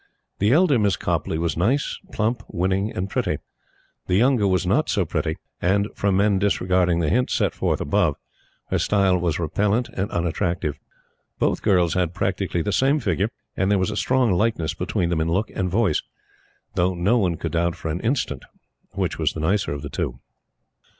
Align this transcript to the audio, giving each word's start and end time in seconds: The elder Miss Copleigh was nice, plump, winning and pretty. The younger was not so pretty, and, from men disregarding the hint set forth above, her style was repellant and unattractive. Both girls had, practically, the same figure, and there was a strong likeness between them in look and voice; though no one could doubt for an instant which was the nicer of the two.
The 0.39 0.51
elder 0.51 0.79
Miss 0.79 0.97
Copleigh 0.97 1.37
was 1.37 1.55
nice, 1.55 1.99
plump, 2.11 2.41
winning 2.47 2.91
and 2.91 3.07
pretty. 3.07 3.37
The 4.07 4.15
younger 4.15 4.47
was 4.47 4.65
not 4.65 4.89
so 4.89 5.05
pretty, 5.05 5.37
and, 5.61 5.89
from 5.93 6.17
men 6.17 6.39
disregarding 6.39 7.01
the 7.01 7.09
hint 7.09 7.29
set 7.29 7.53
forth 7.53 7.79
above, 7.79 8.15
her 8.71 8.79
style 8.79 9.19
was 9.19 9.37
repellant 9.37 9.89
and 9.89 10.09
unattractive. 10.09 10.79
Both 11.37 11.61
girls 11.61 11.93
had, 11.93 12.15
practically, 12.15 12.63
the 12.63 12.71
same 12.71 12.99
figure, 12.99 13.29
and 13.55 13.69
there 13.69 13.77
was 13.77 13.91
a 13.91 13.95
strong 13.95 14.31
likeness 14.31 14.73
between 14.73 15.09
them 15.09 15.21
in 15.21 15.27
look 15.27 15.51
and 15.51 15.69
voice; 15.69 16.01
though 16.73 16.95
no 16.95 17.19
one 17.19 17.37
could 17.37 17.51
doubt 17.51 17.75
for 17.75 17.89
an 17.91 17.99
instant 17.99 18.43
which 18.93 19.19
was 19.19 19.33
the 19.33 19.39
nicer 19.39 19.71
of 19.71 19.83
the 19.83 19.89
two. 19.89 20.19